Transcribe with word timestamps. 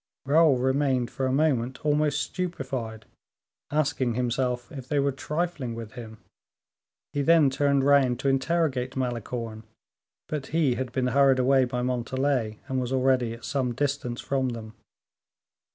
Raoul 0.25 0.57
remained 0.57 1.11
for 1.11 1.27
a 1.27 1.31
moment 1.31 1.85
almost 1.85 2.21
stupefied, 2.23 3.05
asking 3.69 4.15
himself 4.15 4.71
if 4.71 4.87
they 4.87 4.97
were 4.97 5.11
trifling 5.11 5.75
with 5.75 5.91
him; 5.91 6.17
he 7.13 7.21
then 7.21 7.51
turned 7.51 7.83
round 7.83 8.19
to 8.21 8.27
interrogate 8.27 8.97
Malicorne, 8.97 9.61
but 10.27 10.47
he 10.47 10.73
had 10.73 10.91
been 10.91 11.05
hurried 11.13 11.37
away 11.37 11.65
by 11.65 11.83
Montalais, 11.83 12.57
and 12.67 12.81
was 12.81 12.91
already 12.91 13.33
at 13.33 13.45
some 13.45 13.75
distance 13.75 14.19
from 14.19 14.49
them. 14.49 14.73